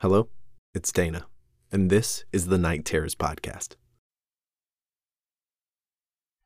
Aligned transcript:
Hello, 0.00 0.28
it's 0.74 0.92
Dana, 0.92 1.26
and 1.72 1.90
this 1.90 2.22
is 2.32 2.46
the 2.46 2.56
Night 2.56 2.84
Terrors 2.84 3.16
Podcast. 3.16 3.74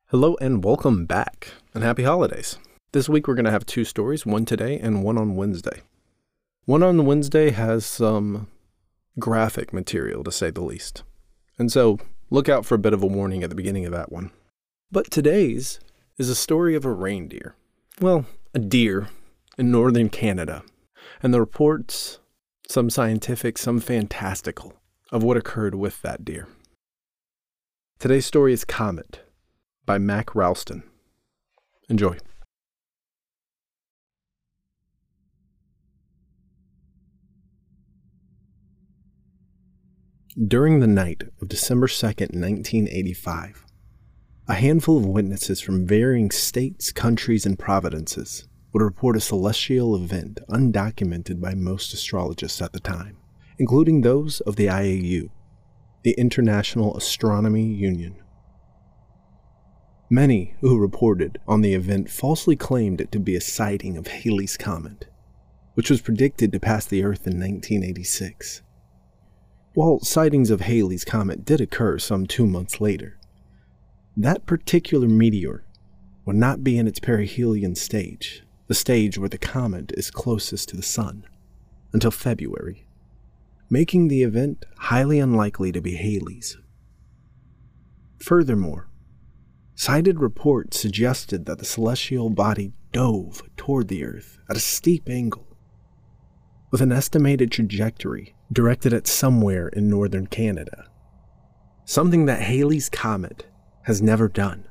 Hello, 0.07 0.35
and 0.41 0.63
welcome 0.63 1.05
back, 1.05 1.49
and 1.71 1.83
happy 1.83 2.01
holidays. 2.01 2.57
This 2.93 3.07
week 3.07 3.27
we're 3.27 3.35
going 3.35 3.45
to 3.45 3.51
have 3.51 3.67
two 3.67 3.85
stories, 3.85 4.25
one 4.25 4.45
today 4.45 4.79
and 4.79 5.03
one 5.03 5.19
on 5.19 5.35
Wednesday. 5.35 5.83
One 6.65 6.81
on 6.81 7.05
Wednesday 7.05 7.51
has 7.51 7.85
some 7.85 8.47
graphic 9.19 9.71
material, 9.71 10.23
to 10.23 10.31
say 10.31 10.49
the 10.49 10.63
least. 10.63 11.03
And 11.59 11.71
so 11.71 11.99
look 12.31 12.49
out 12.49 12.65
for 12.65 12.73
a 12.73 12.79
bit 12.79 12.93
of 12.93 13.03
a 13.03 13.05
warning 13.05 13.43
at 13.43 13.51
the 13.51 13.55
beginning 13.55 13.85
of 13.85 13.91
that 13.91 14.11
one. 14.11 14.31
But 14.91 15.11
today's 15.11 15.79
is 16.17 16.27
a 16.27 16.33
story 16.33 16.73
of 16.73 16.85
a 16.85 16.91
reindeer. 16.91 17.53
Well, 18.01 18.25
a 18.55 18.57
deer 18.57 19.09
in 19.59 19.69
northern 19.69 20.09
Canada. 20.09 20.63
And 21.21 21.31
the 21.31 21.39
reports 21.39 22.17
some 22.67 22.89
scientific, 22.89 23.57
some 23.57 23.79
fantastical, 23.79 24.73
of 25.11 25.23
what 25.23 25.37
occurred 25.37 25.75
with 25.75 26.01
that 26.01 26.23
deer. 26.23 26.47
Today's 27.99 28.25
story 28.25 28.53
is 28.53 28.65
Comet 28.65 29.21
by 29.85 29.97
MakRalston. 29.97 30.83
Enjoy. 31.89 32.17
During 40.47 40.79
the 40.79 40.87
night 40.87 41.23
of 41.41 41.47
December 41.47 41.85
2nd, 41.85 42.33
1985, 42.33 43.65
a 44.47 44.53
handful 44.55 44.97
of 44.97 45.05
witnesses 45.05 45.61
from 45.61 45.85
varying 45.85 46.31
states, 46.31 46.91
countries, 46.91 47.45
and 47.45 47.59
providences 47.59 48.47
would 48.73 48.81
report 48.81 49.15
a 49.15 49.21
celestial 49.21 49.95
event 49.95 50.39
undocumented 50.49 51.39
by 51.39 51.53
most 51.53 51.93
astrologists 51.93 52.61
at 52.61 52.73
the 52.73 52.79
time, 52.79 53.15
including 53.59 54.01
those 54.01 54.41
of 54.41 54.55
the 54.55 54.65
IAU, 54.65 55.29
the 56.01 56.15
International 56.17 56.97
Astronomy 56.97 57.65
Union. 57.65 58.15
Many 60.09 60.55
who 60.61 60.79
reported 60.79 61.37
on 61.47 61.61
the 61.61 61.75
event 61.75 62.09
falsely 62.09 62.55
claimed 62.55 62.99
it 62.99 63.11
to 63.11 63.19
be 63.19 63.35
a 63.35 63.41
sighting 63.41 63.95
of 63.95 64.07
Halley's 64.07 64.57
Comet, 64.57 65.05
which 65.75 65.89
was 65.89 66.01
predicted 66.01 66.51
to 66.51 66.59
pass 66.59 66.85
the 66.85 67.03
Earth 67.03 67.27
in 67.27 67.39
1986. 67.39 68.63
While 69.75 69.99
sightings 70.01 70.49
of 70.49 70.61
Halley's 70.61 71.05
Comet 71.05 71.45
did 71.45 71.61
occur 71.61 71.97
some 71.99 72.25
two 72.25 72.45
months 72.45 72.81
later, 72.81 73.19
that 74.17 74.45
particular 74.45 75.07
meteor 75.07 75.63
would 76.25 76.35
not 76.35 76.63
be 76.63 76.77
in 76.77 76.87
its 76.87 76.99
perihelion 76.99 77.75
stage 77.75 78.42
the 78.67 78.73
stage 78.73 79.17
where 79.17 79.29
the 79.29 79.37
comet 79.37 79.91
is 79.97 80.09
closest 80.09 80.69
to 80.69 80.75
the 80.75 80.83
Sun, 80.83 81.25
until 81.91 82.11
February, 82.11 82.85
making 83.69 84.07
the 84.07 84.23
event 84.23 84.65
highly 84.77 85.19
unlikely 85.19 85.71
to 85.71 85.81
be 85.81 85.95
Halley's. 85.95 86.57
Furthermore, 88.19 88.89
cited 89.75 90.19
reports 90.19 90.79
suggested 90.79 91.45
that 91.45 91.59
the 91.59 91.65
celestial 91.65 92.29
body 92.29 92.73
dove 92.91 93.41
toward 93.57 93.89
the 93.89 94.05
Earth 94.05 94.39
at 94.49 94.55
a 94.55 94.61
steep 94.61 95.09
angle, 95.09 95.57
with 96.71 96.81
an 96.81 96.91
estimated 96.91 97.51
trajectory 97.51 98.35
directed 98.51 98.93
at 98.93 99.07
somewhere 99.07 99.67
in 99.67 99.89
northern 99.89 100.27
Canada, 100.27 100.85
something 101.85 102.25
that 102.25 102.41
Halley's 102.41 102.89
Comet 102.89 103.45
has 103.83 104.01
never 104.01 104.29
done 104.29 104.67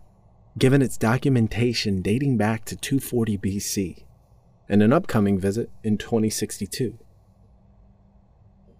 given 0.58 0.82
its 0.82 0.98
documentation 0.98 2.02
dating 2.02 2.36
back 2.36 2.64
to 2.66 2.76
240 2.76 3.38
BC 3.38 4.04
and 4.68 4.82
an 4.82 4.92
upcoming 4.92 5.38
visit 5.38 5.70
in 5.82 5.98
2062. 5.98 6.98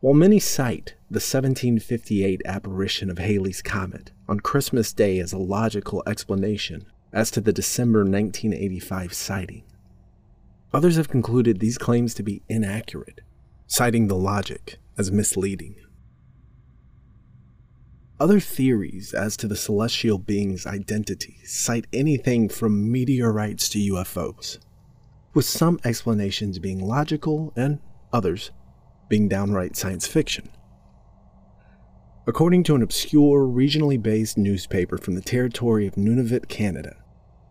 While 0.01 0.15
many 0.15 0.39
cite 0.39 0.95
the 1.11 1.21
1758 1.21 2.43
apparition 2.45 3.09
of 3.09 3.19
Halley's 3.19 3.63
Comet 3.63 4.11
on 4.29 4.41
Christmas 4.41 4.93
Day 4.93 5.19
as 5.21 5.33
a 5.33 5.39
logical 5.39 6.03
explanation 6.07 6.87
as 7.13 7.31
to 7.31 7.41
the 7.41 7.53
December 7.53 8.01
1985 8.01 9.13
sighting, 9.13 9.63
others 10.73 10.97
have 10.97 11.09
concluded 11.09 11.61
these 11.61 11.79
claims 11.79 12.15
to 12.15 12.23
be 12.23 12.43
inaccurate, 12.49 13.21
citing 13.67 14.09
the 14.09 14.17
logic 14.17 14.79
as 14.99 15.13
misleading. 15.13 15.77
Other 18.23 18.39
theories 18.39 19.13
as 19.15 19.37
to 19.39 19.49
the 19.49 19.57
celestial 19.57 20.17
being's 20.17 20.65
identity 20.65 21.39
cite 21.45 21.89
anything 21.93 22.49
from 22.49 22.93
meteorites 22.93 23.69
to 23.71 23.81
UFOs, 23.81 24.59
with 25.35 25.45
some 25.45 25.81
explanations 25.85 26.61
being 26.61 26.79
logical 26.79 27.53
and 27.57 27.81
others 28.13 28.53
being 29.09 29.27
downright 29.27 29.75
science 29.75 30.07
fiction. 30.07 30.49
According 32.25 32.63
to 32.63 32.77
an 32.77 32.83
obscure, 32.83 33.45
regionally 33.45 34.01
based 34.01 34.39
newspaper 34.39 34.99
from 34.99 35.17
the 35.17 35.21
territory 35.21 35.89
of 35.89 35.97
Nunavut, 35.97 36.47
Canada, 36.47 36.95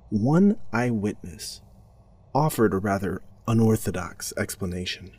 one 0.08 0.56
eyewitness 0.72 1.62
offered 2.34 2.74
a 2.74 2.78
rather 2.78 3.22
unorthodox 3.46 4.32
explanation. 4.38 5.12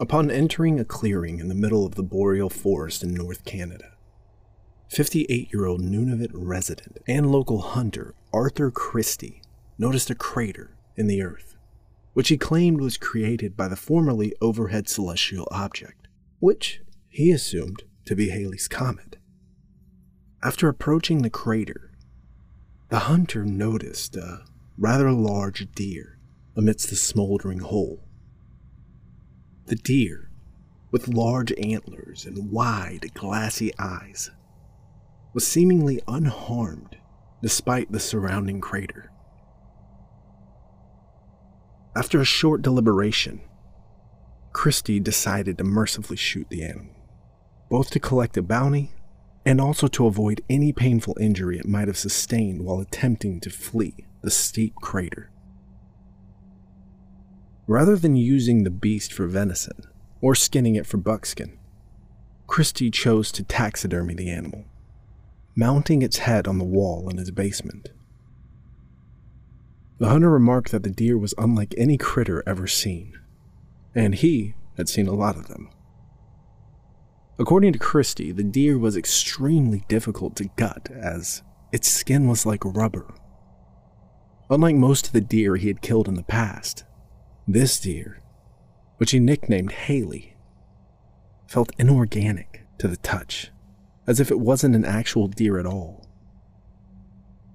Upon 0.00 0.30
entering 0.30 0.80
a 0.80 0.86
clearing 0.86 1.38
in 1.38 1.48
the 1.48 1.54
middle 1.54 1.84
of 1.84 1.96
the 1.96 2.02
boreal 2.02 2.48
forest 2.48 3.02
in 3.02 3.12
North 3.12 3.44
Canada, 3.44 3.92
58 4.88 5.52
year 5.52 5.66
old 5.66 5.82
Nunavut 5.82 6.30
resident 6.32 6.96
and 7.06 7.30
local 7.30 7.60
hunter 7.60 8.14
Arthur 8.32 8.70
Christie 8.70 9.42
noticed 9.78 10.08
a 10.08 10.14
crater 10.14 10.76
in 10.96 11.08
the 11.08 11.22
earth, 11.22 11.56
which 12.14 12.28
he 12.28 12.38
claimed 12.38 12.80
was 12.80 12.96
created 12.96 13.54
by 13.54 13.68
the 13.68 13.76
formerly 13.76 14.34
overhead 14.40 14.88
celestial 14.88 15.46
object, 15.50 16.08
which 16.40 16.80
he 17.10 17.30
assumed 17.30 17.82
to 18.06 18.16
be 18.16 18.30
Halley's 18.30 18.68
Comet. 18.68 19.18
After 20.42 20.68
approaching 20.68 21.20
the 21.20 21.30
crater, 21.30 21.92
the 22.88 23.00
hunter 23.00 23.44
noticed 23.44 24.16
a 24.16 24.44
rather 24.78 25.12
large 25.12 25.70
deer 25.72 26.18
amidst 26.56 26.88
the 26.88 26.96
smoldering 26.96 27.58
hole 27.58 28.08
the 29.66 29.76
deer, 29.76 30.30
with 30.90 31.08
large 31.08 31.52
antlers 31.58 32.26
and 32.26 32.50
wide, 32.50 33.12
glassy 33.14 33.72
eyes, 33.78 34.30
was 35.32 35.46
seemingly 35.46 36.00
unharmed 36.06 36.96
despite 37.42 37.90
the 37.90 38.00
surrounding 38.00 38.60
crater. 38.60 39.10
After 41.96 42.20
a 42.20 42.24
short 42.24 42.62
deliberation, 42.62 43.40
Christie 44.52 45.00
decided 45.00 45.58
to 45.58 45.64
mercifully 45.64 46.16
shoot 46.16 46.48
the 46.50 46.62
animal, 46.62 46.94
both 47.68 47.90
to 47.90 48.00
collect 48.00 48.36
a 48.36 48.42
bounty 48.42 48.92
and 49.44 49.60
also 49.60 49.88
to 49.88 50.06
avoid 50.06 50.42
any 50.48 50.72
painful 50.72 51.16
injury 51.20 51.58
it 51.58 51.66
might 51.66 51.88
have 51.88 51.96
sustained 51.96 52.62
while 52.62 52.80
attempting 52.80 53.40
to 53.40 53.50
flee 53.50 54.06
the 54.22 54.30
steep 54.30 54.74
crater. 54.76 55.31
Rather 57.66 57.96
than 57.96 58.16
using 58.16 58.64
the 58.64 58.70
beast 58.70 59.12
for 59.12 59.26
venison 59.26 59.84
or 60.20 60.34
skinning 60.34 60.74
it 60.74 60.86
for 60.86 60.96
buckskin, 60.96 61.58
Christie 62.46 62.90
chose 62.90 63.30
to 63.32 63.44
taxidermy 63.44 64.14
the 64.14 64.30
animal, 64.30 64.64
mounting 65.54 66.02
its 66.02 66.18
head 66.18 66.48
on 66.48 66.58
the 66.58 66.64
wall 66.64 67.08
in 67.08 67.18
his 67.18 67.30
basement. 67.30 67.90
The 69.98 70.08
hunter 70.08 70.30
remarked 70.30 70.72
that 70.72 70.82
the 70.82 70.90
deer 70.90 71.16
was 71.16 71.34
unlike 71.38 71.74
any 71.78 71.96
critter 71.96 72.42
ever 72.46 72.66
seen, 72.66 73.18
and 73.94 74.16
he 74.16 74.54
had 74.76 74.88
seen 74.88 75.06
a 75.06 75.14
lot 75.14 75.36
of 75.36 75.46
them. 75.46 75.70
According 77.38 77.72
to 77.74 77.78
Christie, 77.78 78.32
the 78.32 78.42
deer 78.42 78.76
was 78.76 78.96
extremely 78.96 79.84
difficult 79.88 80.34
to 80.36 80.50
gut 80.56 80.90
as 80.90 81.42
its 81.72 81.88
skin 81.88 82.26
was 82.26 82.44
like 82.44 82.64
rubber. 82.64 83.14
Unlike 84.50 84.74
most 84.76 85.06
of 85.06 85.12
the 85.12 85.20
deer 85.20 85.56
he 85.56 85.68
had 85.68 85.80
killed 85.80 86.08
in 86.08 86.14
the 86.14 86.22
past, 86.22 86.84
this 87.46 87.80
deer, 87.80 88.22
which 88.98 89.10
he 89.10 89.18
nicknamed 89.18 89.72
Haley, 89.72 90.36
felt 91.46 91.72
inorganic 91.78 92.64
to 92.78 92.88
the 92.88 92.96
touch, 92.98 93.50
as 94.06 94.20
if 94.20 94.30
it 94.30 94.40
wasn't 94.40 94.74
an 94.74 94.84
actual 94.84 95.28
deer 95.28 95.58
at 95.58 95.66
all. 95.66 96.06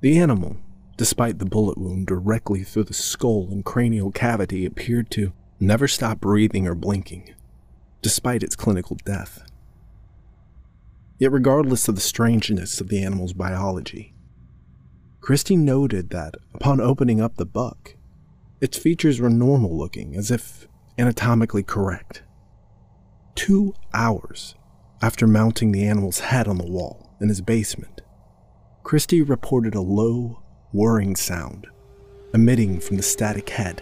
The 0.02 0.20
animal, 0.20 0.58
despite 0.98 1.40
the 1.40 1.46
bullet 1.46 1.78
wound 1.78 2.08
directly 2.08 2.64
through 2.64 2.86
the 2.86 2.94
skull 2.94 3.48
and 3.50 3.66
cranial 3.66 4.12
cavity, 4.12 4.66
appeared 4.66 5.10
to 5.12 5.34
never 5.60 5.88
stop 5.88 6.20
breathing 6.20 6.68
or 6.68 6.76
blinking, 6.76 7.34
despite 8.02 8.44
its 8.44 8.56
clinical 8.56 8.98
death. 9.06 9.44
Yet, 11.18 11.32
regardless 11.32 11.88
of 11.88 11.96
the 11.96 12.02
strangeness 12.02 12.80
of 12.80 12.90
the 12.90 13.02
animal's 13.02 13.34
biology, 13.34 14.14
Christie 15.20 15.56
noted 15.58 16.12
that 16.12 16.36
upon 16.54 16.80
opening 16.80 17.20
up 17.20 17.38
the 17.38 17.46
buck, 17.46 17.96
its 18.60 18.78
features 18.78 19.20
were 19.20 19.30
normal 19.30 19.78
looking, 19.78 20.16
as 20.16 20.32
if 20.32 20.68
anatomically 20.98 21.64
correct. 21.64 22.24
Two 23.36 23.74
hours 23.94 24.56
after 25.02 25.28
mounting 25.28 25.72
the 25.72 25.86
animal's 25.86 26.20
head 26.20 26.48
on 26.48 26.58
the 26.58 26.66
wall 26.66 27.12
in 27.22 27.30
his 27.30 27.42
basement, 27.42 28.02
Christie 28.84 29.22
reported 29.22 29.76
a 29.76 29.82
low, 29.82 30.42
whirring 30.72 31.16
sound 31.16 31.68
emitting 32.34 32.80
from 32.80 32.98
the 32.98 33.04
static 33.04 33.50
head. 33.50 33.82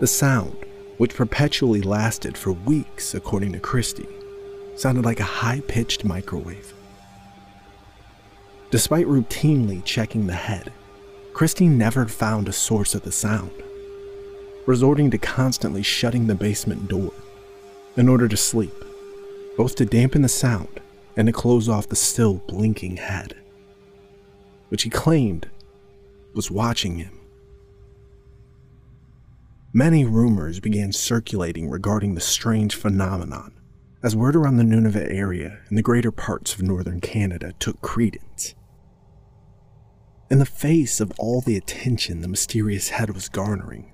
The 0.00 0.06
sound 0.06 0.64
which 0.98 1.14
perpetually 1.14 1.80
lasted 1.80 2.36
for 2.36 2.52
weeks, 2.52 3.14
according 3.14 3.52
to 3.52 3.58
Christie, 3.58 4.08
sounded 4.76 5.04
like 5.04 5.20
a 5.20 5.24
high 5.24 5.60
pitched 5.60 6.04
microwave. 6.04 6.74
Despite 8.70 9.06
routinely 9.06 9.84
checking 9.84 10.26
the 10.26 10.34
head, 10.34 10.72
Christie 11.32 11.68
never 11.68 12.06
found 12.06 12.48
a 12.48 12.52
source 12.52 12.94
of 12.94 13.02
the 13.02 13.12
sound, 13.12 13.52
resorting 14.66 15.10
to 15.10 15.18
constantly 15.18 15.82
shutting 15.82 16.26
the 16.26 16.34
basement 16.34 16.88
door 16.88 17.12
in 17.96 18.08
order 18.08 18.28
to 18.28 18.36
sleep, 18.36 18.74
both 19.56 19.74
to 19.76 19.86
dampen 19.86 20.22
the 20.22 20.28
sound 20.28 20.80
and 21.16 21.26
to 21.26 21.32
close 21.32 21.68
off 21.68 21.88
the 21.88 21.96
still 21.96 22.34
blinking 22.46 22.96
head, 22.96 23.34
which 24.68 24.82
he 24.82 24.90
claimed 24.90 25.48
was 26.34 26.50
watching 26.50 26.98
him. 26.98 27.18
Many 29.72 30.04
rumors 30.04 30.58
began 30.58 30.92
circulating 30.92 31.70
regarding 31.70 32.14
the 32.14 32.20
strange 32.20 32.74
phenomenon 32.74 33.52
as 34.02 34.16
word 34.16 34.34
around 34.34 34.56
the 34.56 34.64
Nunavut 34.64 35.12
area 35.12 35.60
and 35.68 35.78
the 35.78 35.82
greater 35.82 36.10
parts 36.10 36.54
of 36.54 36.62
northern 36.62 37.00
Canada 37.00 37.52
took 37.58 37.80
credence. 37.80 38.54
In 40.30 40.38
the 40.38 40.46
face 40.46 41.00
of 41.00 41.12
all 41.18 41.40
the 41.40 41.56
attention 41.56 42.20
the 42.20 42.28
mysterious 42.28 42.90
head 42.90 43.10
was 43.10 43.28
garnering, 43.28 43.92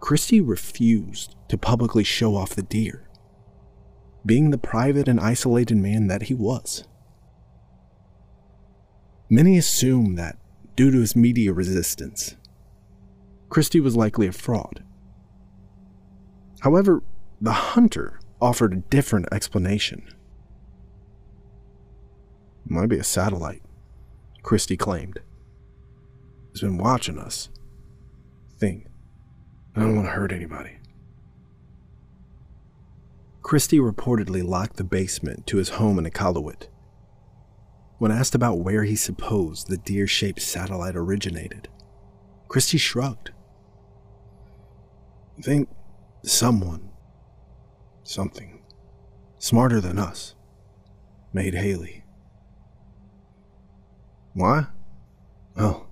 Christie 0.00 0.40
refused 0.40 1.36
to 1.48 1.58
publicly 1.58 2.02
show 2.02 2.34
off 2.34 2.54
the 2.54 2.62
deer, 2.62 3.10
being 4.24 4.50
the 4.50 4.58
private 4.58 5.08
and 5.08 5.20
isolated 5.20 5.76
man 5.76 6.06
that 6.06 6.22
he 6.24 6.34
was. 6.34 6.84
Many 9.28 9.58
assume 9.58 10.14
that, 10.16 10.38
due 10.76 10.90
to 10.90 11.00
his 11.00 11.14
media 11.14 11.52
resistance, 11.52 12.36
Christie 13.50 13.80
was 13.80 13.94
likely 13.94 14.26
a 14.26 14.32
fraud. 14.32 14.82
However, 16.60 17.02
the 17.38 17.52
hunter 17.52 18.18
offered 18.40 18.72
a 18.72 18.76
different 18.76 19.26
explanation. 19.30 20.08
Might 22.64 22.88
be 22.88 22.98
a 22.98 23.04
satellite, 23.04 23.62
Christie 24.42 24.76
claimed. 24.76 25.20
He's 26.52 26.60
been 26.60 26.78
watching 26.78 27.18
us. 27.18 27.48
Thing. 28.58 28.88
I 29.74 29.80
don't 29.80 29.96
want 29.96 30.08
to 30.08 30.12
hurt 30.12 30.32
anybody. 30.32 30.78
Christie 33.40 33.78
reportedly 33.78 34.46
locked 34.46 34.76
the 34.76 34.84
basement 34.84 35.46
to 35.48 35.56
his 35.56 35.70
home 35.70 35.98
in 35.98 36.04
Iqaluit. 36.04 36.68
When 37.98 38.12
asked 38.12 38.34
about 38.34 38.58
where 38.58 38.84
he 38.84 38.96
supposed 38.96 39.68
the 39.68 39.76
deer 39.76 40.06
shaped 40.06 40.42
satellite 40.42 40.96
originated, 40.96 41.68
Christie 42.48 42.78
shrugged. 42.78 43.30
I 45.38 45.42
think 45.42 45.68
someone, 46.24 46.90
something, 48.02 48.62
smarter 49.38 49.80
than 49.80 49.98
us, 49.98 50.34
made 51.32 51.54
Haley. 51.54 52.01
Why? 54.34 54.66
Oh, 55.56 55.86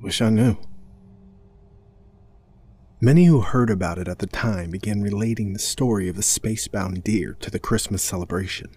wish 0.00 0.22
I 0.22 0.30
knew. 0.30 0.56
Many 3.00 3.26
who 3.26 3.42
heard 3.42 3.68
about 3.68 3.98
it 3.98 4.08
at 4.08 4.20
the 4.20 4.26
time 4.26 4.70
began 4.70 5.02
relating 5.02 5.52
the 5.52 5.58
story 5.58 6.08
of 6.08 6.16
the 6.16 6.22
spacebound 6.22 7.04
deer 7.04 7.36
to 7.40 7.50
the 7.50 7.58
Christmas 7.58 8.02
celebration, 8.02 8.70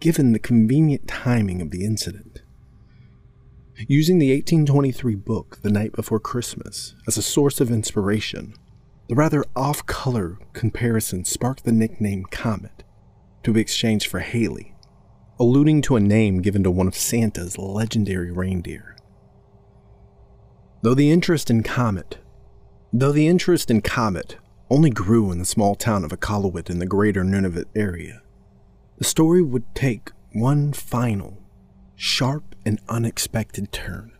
given 0.00 0.32
the 0.32 0.38
convenient 0.38 1.06
timing 1.06 1.60
of 1.60 1.70
the 1.70 1.84
incident. 1.84 2.40
Using 3.86 4.18
the 4.18 4.32
1823 4.32 5.14
book 5.14 5.58
The 5.62 5.70
Night 5.70 5.92
Before 5.92 6.18
Christmas 6.18 6.94
as 7.06 7.18
a 7.18 7.22
source 7.22 7.60
of 7.60 7.70
inspiration, 7.70 8.54
the 9.08 9.14
rather 9.14 9.44
off 9.54 9.84
color 9.84 10.38
comparison 10.54 11.24
sparked 11.24 11.64
the 11.64 11.72
nickname 11.72 12.24
Comet 12.24 12.82
to 13.42 13.52
be 13.52 13.60
exchanged 13.60 14.06
for 14.06 14.20
Haley, 14.20 14.74
alluding 15.40 15.82
to 15.82 15.96
a 15.96 16.00
name 16.00 16.42
given 16.42 16.62
to 16.64 16.70
one 16.70 16.88
of 16.88 16.96
Santa's 16.96 17.58
legendary 17.58 18.30
reindeer. 18.30 18.96
Though 20.82 20.94
the 20.94 21.10
interest 21.10 21.50
in 21.50 21.62
Comet 21.62 22.18
Though 22.92 23.12
the 23.12 23.28
interest 23.28 23.70
in 23.70 23.82
Comet 23.82 24.36
only 24.70 24.88
grew 24.88 25.30
in 25.30 25.38
the 25.38 25.44
small 25.44 25.74
town 25.74 26.04
of 26.04 26.10
Iqaluit 26.10 26.70
in 26.70 26.78
the 26.78 26.86
greater 26.86 27.22
Nunavut 27.22 27.66
area, 27.74 28.22
the 28.96 29.04
story 29.04 29.42
would 29.42 29.74
take 29.74 30.10
one 30.32 30.72
final, 30.72 31.42
sharp, 31.96 32.54
and 32.64 32.80
unexpected 32.88 33.72
turn. 33.72 34.12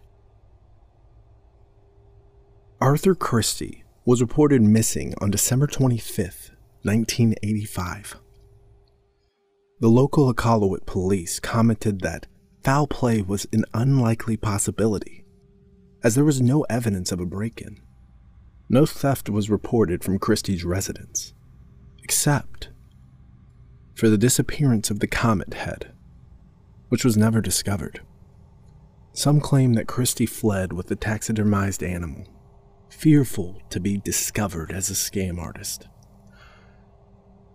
Arthur 2.81 3.14
Christie 3.14 3.85
was 4.05 4.21
reported 4.21 4.61
missing 4.61 5.14
on 5.19 5.31
December 5.31 5.67
25, 5.67 6.50
1985. 6.82 8.17
The 9.81 9.89
local 9.89 10.33
Iqaluit 10.35 10.87
police 10.87 11.39
commented 11.39 12.01
that 12.01 12.27
foul 12.65 12.89
play 12.89 13.23
was 13.23 13.47
an 13.53 13.65
unlikely 13.73 14.37
possibility, 14.37 15.25
as 16.03 16.17
there 16.17 16.25
was 16.25 16.41
no 16.41 16.63
evidence 16.63 17.13
of 17.13 17.21
a 17.21 17.27
break 17.27 17.61
in. 17.61 17.79
No 18.69 18.87
theft 18.87 19.31
was 19.31 19.49
reported 19.49 20.03
from 20.03 20.19
Christie's 20.19 20.65
residence, 20.65 21.33
except 22.03 22.71
for 23.95 24.09
the 24.09 24.19
disappearance 24.19 24.91
of 24.91 24.99
the 24.99 25.07
comet 25.07 25.55
head, 25.55 25.93
which 26.89 27.05
was 27.05 27.17
never 27.17 27.41
discovered. 27.41 28.01
Some 29.13 29.41
claim 29.41 29.75
that 29.75 29.87
Christie 29.87 30.27
fled 30.27 30.73
with 30.73 30.89
the 30.89 30.97
taxidermized 30.97 31.89
animal, 31.89 32.27
fearful 32.91 33.63
to 33.71 33.79
be 33.79 33.99
discovered 33.99 34.73
as 34.73 34.91
a 34.91 34.95
scam 34.95 35.39
artist. 35.39 35.87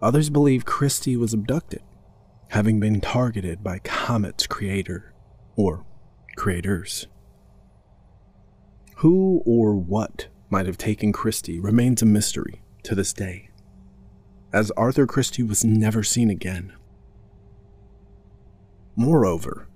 Others 0.01 0.29
believe 0.29 0.63
Christie 0.63 1.17
was 1.17 1.33
abducted, 1.33 1.81
having 2.53 2.79
been 2.79 3.01
targeted 3.01 3.63
by 3.63 3.79
Comet's 3.79 4.45
creator, 4.45 5.11
or 5.55 5.83
creators. 6.35 7.07
Who 8.97 9.41
or 9.43 9.75
what 9.75 10.27
might 10.51 10.67
have 10.67 10.77
taken 10.77 11.11
Christie 11.11 11.59
remains 11.59 12.03
a 12.03 12.05
mystery 12.05 12.61
to 12.83 12.93
this 12.93 13.11
day, 13.11 13.49
as 14.53 14.69
Arthur 14.77 15.07
Christie 15.07 15.41
was 15.41 15.65
never 15.65 16.03
seen 16.03 16.29
again. 16.29 16.73
Moreover, 18.95 19.67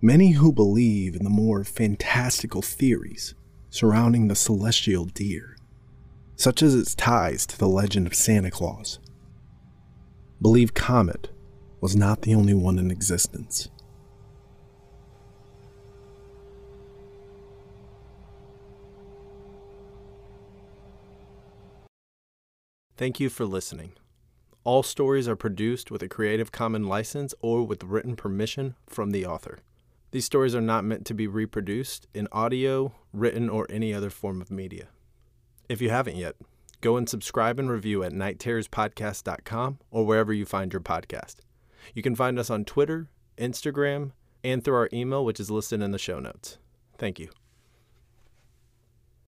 many 0.00 0.30
who 0.30 0.54
believe 0.54 1.14
in 1.14 1.22
the 1.22 1.28
more 1.28 1.64
fantastical 1.64 2.62
theories 2.62 3.34
surrounding 3.68 4.28
the 4.28 4.34
celestial 4.34 5.04
deer, 5.04 5.58
such 6.34 6.62
as 6.62 6.74
its 6.74 6.94
ties 6.94 7.44
to 7.44 7.58
the 7.58 7.68
legend 7.68 8.06
of 8.06 8.14
Santa 8.14 8.50
Claus, 8.50 9.00
believe 10.40 10.72
Comet 10.72 11.28
was 11.84 11.94
not 11.94 12.22
the 12.22 12.34
only 12.34 12.54
one 12.54 12.78
in 12.78 12.90
existence. 12.90 13.68
Thank 22.96 23.20
you 23.20 23.28
for 23.28 23.44
listening. 23.44 23.92
All 24.64 24.82
stories 24.82 25.28
are 25.28 25.36
produced 25.36 25.90
with 25.90 26.02
a 26.02 26.08
Creative 26.08 26.50
Commons 26.50 26.86
license 26.86 27.34
or 27.42 27.64
with 27.64 27.84
written 27.84 28.16
permission 28.16 28.76
from 28.86 29.10
the 29.10 29.26
author. 29.26 29.58
These 30.10 30.24
stories 30.24 30.54
are 30.54 30.62
not 30.62 30.86
meant 30.86 31.04
to 31.04 31.12
be 31.12 31.26
reproduced 31.26 32.06
in 32.14 32.28
audio, 32.32 32.94
written, 33.12 33.50
or 33.50 33.66
any 33.68 33.92
other 33.92 34.08
form 34.08 34.40
of 34.40 34.50
media. 34.50 34.88
If 35.68 35.82
you 35.82 35.90
haven't 35.90 36.16
yet, 36.16 36.36
go 36.80 36.96
and 36.96 37.06
subscribe 37.06 37.58
and 37.58 37.70
review 37.70 38.02
at 38.02 38.12
nightterrorspodcast.com 38.12 39.80
or 39.90 40.06
wherever 40.06 40.32
you 40.32 40.46
find 40.46 40.72
your 40.72 40.80
podcast. 40.80 41.40
You 41.92 42.02
can 42.02 42.14
find 42.14 42.38
us 42.38 42.50
on 42.50 42.64
Twitter, 42.64 43.08
Instagram, 43.36 44.12
and 44.42 44.64
through 44.64 44.76
our 44.76 44.88
email, 44.92 45.24
which 45.24 45.40
is 45.40 45.50
listed 45.50 45.82
in 45.82 45.90
the 45.90 45.98
show 45.98 46.20
notes. 46.20 46.58
Thank 46.98 47.18
you. 47.18 47.30